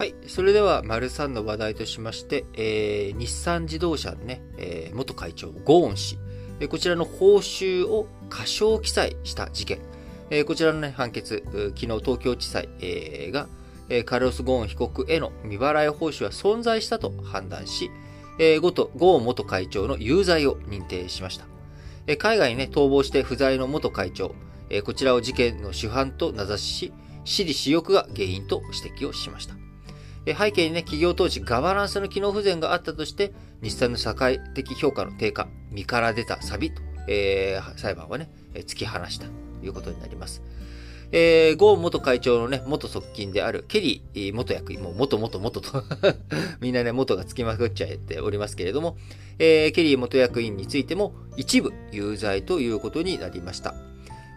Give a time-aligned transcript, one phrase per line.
[0.00, 0.14] はい。
[0.28, 6.18] それでは、丸3の話題としまして、えー、日産自動車のね、えー、元会長、ゴーン氏、
[6.58, 9.78] えー、こちらの報酬を過少記載した事件、
[10.30, 13.46] えー、こちらのね、判決、昨日東京地裁、えー、が、
[13.90, 17.90] えー、カルロス・ゴーン被告への未払い報酬は存在したと判断し、
[18.38, 21.44] えー、ゴーン元会長の有罪を認定しました。
[22.06, 24.34] えー、海外にね、逃亡して不在の元会長、
[24.70, 26.92] えー、こちらを事件の主犯と名指しし、
[27.26, 29.69] 私利私欲が原因と指摘をしました。
[30.26, 39.32] 背景にね、企業投資ガバナンスの機能不全があったとして、日産の社会的評価の低下、身から出たサビと、えー、裁判はね、突き放したと
[39.64, 40.42] いうことになります。
[41.12, 45.82] えー、ゴーン元会長のね、元側近であるケリー元役員、もう元元元と
[46.60, 48.96] みんなね、元がつきまくっちゃっておりますけれども、
[49.38, 53.74] えー、ケリー元役員についても一部有罪ということになりました。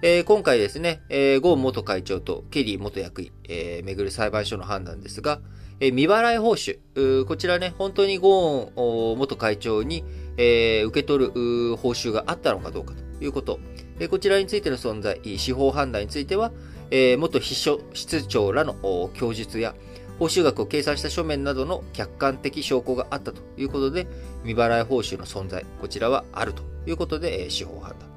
[0.01, 5.41] えー、今回ですね、えー、ゴーン元会長とケリー元役員、えー、巡る裁判所の判断ですが、
[5.79, 10.03] え未払い報酬、こちらね、本当にゴーン元会長に、
[10.37, 13.59] えー、受け取る報酬があったのかどうかということ、
[13.99, 16.51] えこちらについての存在、司法判断については、
[16.91, 19.75] えー、元秘書室長らの供述や、
[20.19, 24.07] 報酬額を計算した書面などの客観的証拠があったということで、
[24.43, 28.09] 未払い報酬の存在、こちらはあるということで、え司法判断。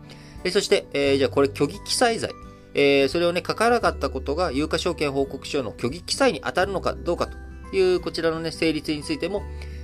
[0.45, 2.31] えそして、えじゃあこれ虚偽記載罪。
[2.75, 9.43] えそれをね、書かなかったことが有価証券報告書の虚偽記載に当たるのかどうかというこちらのね、成立についても、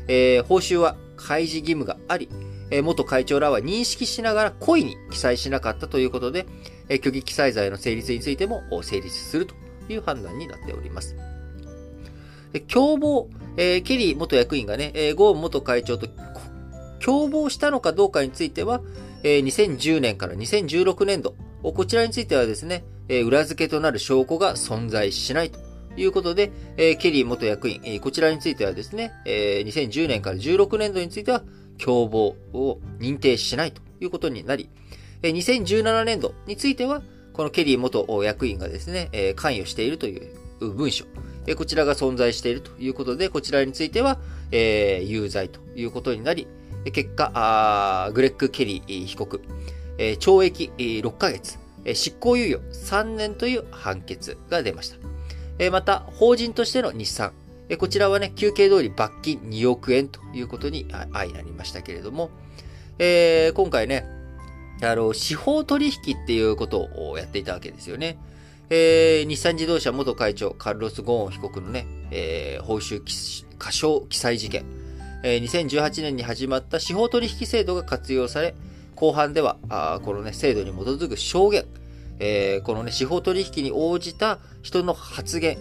[0.09, 2.29] えー、報酬は開示義務があり、
[2.71, 6.47] えー、元会長らは認識しながら故意に記載しなかったということで、
[6.89, 9.55] えー、虚偽記載罪の成立についても成立すると
[9.89, 11.17] いう判断になっております。
[12.69, 16.07] 共謀、えー、ケリー元役員がね、えー、ゴーン元会長と
[17.01, 18.83] 共謀したのかどうかについては、
[19.23, 25.59] えー、2010年から2016年度、こちらについてはですね、えー、裏付けとなる証拠が存在しないと
[25.95, 31.43] ということで、えー、ケリー元役員、えー、こちらについてはですね、えー、2010年から16年度については、
[31.83, 34.71] 共謀を認定しないということになり、
[35.23, 41.05] えー、2017年度については、このケリー元役員がですね、えー、関与しているという文書、
[41.47, 44.19] えー、こちらが存在しているということで、こちらについては、
[44.51, 46.47] えー、有罪ということになり、
[46.93, 49.41] 結果、あグレッグ・ケリー被告、
[49.99, 51.59] えー、懲役6ヶ月、
[51.95, 55.12] 執行猶予3年という判決が出ました。
[55.63, 57.33] えまた、法人としての日産。
[57.69, 62.31] えこちらはね、休憩通り罰金2億円ということに相なりましたけれども、
[62.99, 64.05] えー、今回ね、
[64.83, 68.19] あの、司法取引っていうことをやっていたわけですよね。
[68.71, 73.01] えー、日産自動車元会長、カルロス・ゴーン被告のね、えー、報酬
[73.57, 74.65] 過少記載事件。
[75.23, 78.57] えー、2018年に始まった司法取引制度が活用され、
[78.97, 81.67] 後半では、あこのね、制度に基づく証言、
[82.19, 85.59] えー、このね、司法取引に応じた人の発言、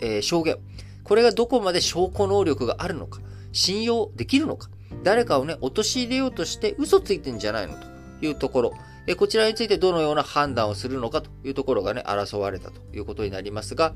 [0.00, 0.58] えー、証言、
[1.02, 3.20] これがどこまで証拠能力があるのか、
[3.52, 4.68] 信用できるのか、
[5.02, 7.86] 誰かをね、陥れようとして嘘ついてんじゃないのと
[8.24, 8.72] いうところ、
[9.06, 13.94] えこちらについてどのような判断をするのかというところがね、争われたということになりますが、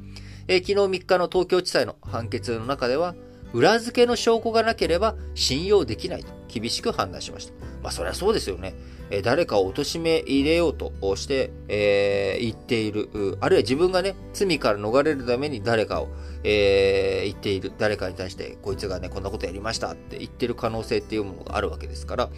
[0.48, 3.15] え昨日3日の東京地裁の判決の中では、
[3.54, 7.53] 裏付けの証拠がなければ信用できないと厳しく判断しました。
[7.82, 8.75] まあそりゃそうですよね。
[9.23, 13.09] 誰かを貶め入れようとして、えー、言っている、
[13.41, 16.09] あるいは自分がね、罪から逃れるために誰かを、
[16.45, 22.29] えー、言っている、誰かに対して、こいつがね、こんなことやりましたって言ってる可能性っていうものがあるわけですから、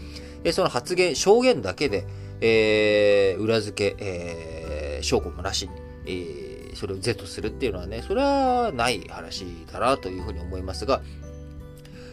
[0.44, 2.06] えその発言、証言だけで、
[2.40, 5.72] えー、裏付け、えー、証拠もなしに、
[6.06, 11.02] えー、それを是とするっていうのはね、それはない話だなというふうに思いますが、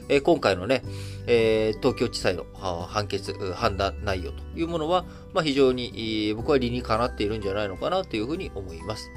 [0.09, 0.83] え今回のね、
[1.27, 9.11] え東京地裁の判決、判断内容というものは、まあ、非常に、僕は理にかなっているんじゃないのかなというふうに思います。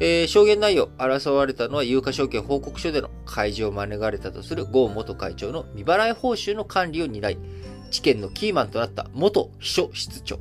[0.00, 7.38] えー、証言内容、争われたのは有価証券報告書での開示を免れたとするゴーン元会長の未払い報酬の管理を担い、
[7.90, 10.38] 事件のキーマンとなった元秘書室長。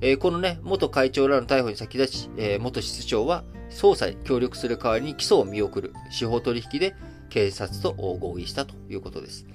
[0.00, 6.94] えー、このね、元会長らの逮捕に先立ち、えー、元室長は捜査に協力する代わりに起訴を見送る司法取引で
[7.28, 9.46] 警察と合意したということです。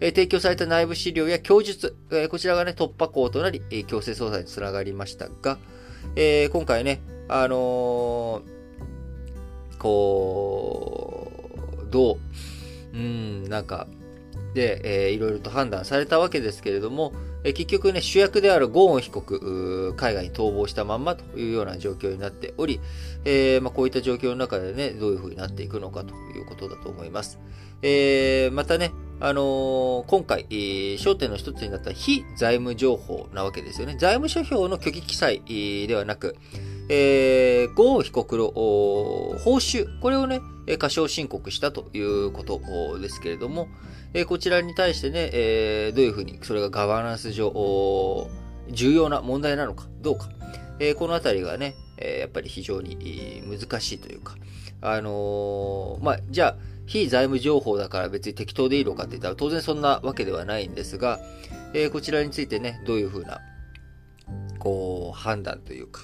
[0.00, 5.58] え提供された内部資料や供述、えこちらがね、突破口となり、え強制捜査につながりましたが、
[6.14, 11.32] え今回ね、あのー、こ
[11.82, 13.86] う、どう、うん、なんか、
[14.54, 17.12] で、えー、いろいろと判断されたわけですけれども、
[17.44, 22.80] え結局ね、主役であるゴーン被告、海外に逃亡したまんまというような状況になっており、
[23.24, 27.38] えー、まあ、こういった状況の中でね、どういう風になっていくのかということだと思います。
[27.82, 33.96] えー、またね、あのー、今回、えー、焦点の一つになった非財務情報なわけですよね。
[33.98, 35.42] 財務諸表の虚偽記載
[35.86, 36.36] ではなく、
[36.88, 40.40] えー、ゴーン被告の報酬、これをね、
[40.76, 43.68] 過少申告したということですけれども、
[44.26, 45.30] こちらに対してね、
[45.92, 48.28] どういうふうにそれがガバナンス上、
[48.70, 50.28] 重要な問題なのかどうか、
[50.96, 54.36] このあたりがね、やっぱり非常に難しいというか、
[54.80, 56.56] あのー、まあ、じゃあ、
[56.86, 61.20] 非財務情報だから別に適当でいいのかって言ったら当然そんなわけではないんですが、
[61.74, 63.40] えこちらについてね、どういうふうな、
[64.58, 66.02] こう、判断というか、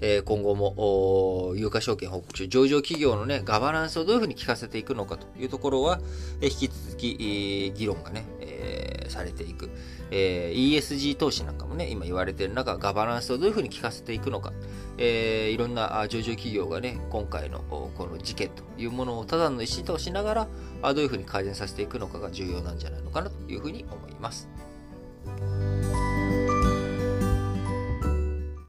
[0.00, 6.00] え今後も、有価証券報告書、上場企業のね、ガバナンスをどういうふうに聞かせていくのかというところは、
[6.40, 9.68] え引き続き、議論がね、え、されていく。
[10.10, 14.52] え、ESG 投資なんかもね、今言われている中、ガバナンスをどういうふうに聞かせていくのか。
[14.96, 20.48] え、いろんな上場企業がね、今回のこの事件というものをただの石としなが
[20.82, 24.48] ら、どういうふうに改善させていくのかが重要なんじゃないのかなというふうに思います。